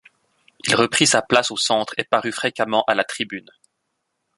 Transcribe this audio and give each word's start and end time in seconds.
Il 0.65 0.73
reprit 0.75 1.05
sa 1.05 1.21
place 1.21 1.51
au 1.51 1.57
centre, 1.57 1.93
et 1.99 2.03
parut 2.03 2.31
fréquemment 2.31 2.83
à 2.87 2.95
la 2.95 3.03
tribune. 3.03 3.51